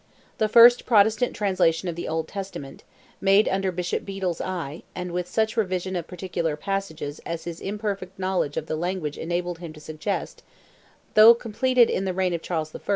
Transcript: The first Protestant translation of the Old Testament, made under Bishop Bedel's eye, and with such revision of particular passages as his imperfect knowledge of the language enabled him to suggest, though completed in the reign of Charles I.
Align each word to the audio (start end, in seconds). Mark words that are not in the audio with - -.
The 0.39 0.49
first 0.49 0.87
Protestant 0.87 1.35
translation 1.35 1.87
of 1.87 1.95
the 1.95 2.07
Old 2.07 2.27
Testament, 2.27 2.83
made 3.21 3.47
under 3.47 3.71
Bishop 3.71 4.03
Bedel's 4.03 4.41
eye, 4.41 4.81
and 4.95 5.11
with 5.11 5.27
such 5.27 5.55
revision 5.55 5.95
of 5.95 6.07
particular 6.07 6.55
passages 6.55 7.21
as 7.23 7.43
his 7.43 7.61
imperfect 7.61 8.17
knowledge 8.17 8.57
of 8.57 8.65
the 8.65 8.75
language 8.75 9.19
enabled 9.19 9.59
him 9.59 9.73
to 9.73 9.79
suggest, 9.79 10.41
though 11.13 11.35
completed 11.35 11.87
in 11.87 12.05
the 12.05 12.15
reign 12.15 12.33
of 12.33 12.41
Charles 12.41 12.73
I. 12.75 12.79